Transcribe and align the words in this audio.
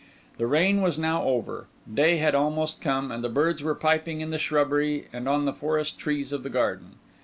The 0.39 0.47
rain 0.47 0.81
was 0.81 0.97
now 0.97 1.23
over; 1.25 1.67
day 1.93 2.17
had 2.17 2.33
almost 2.33 2.81
come, 2.81 3.11
and 3.11 3.23
the 3.23 3.29
birds 3.29 3.61
were 3.61 3.75
piping 3.75 4.19
in 4.19 4.31
the 4.31 4.39
shrubbery 4.39 5.05
and 5.13 5.29
on 5.29 5.45
the 5.45 5.53
forest 5.53 5.99
trees 5.99 6.31
of 6.31 6.41
the 6.41 6.49
garden. 6.49 6.95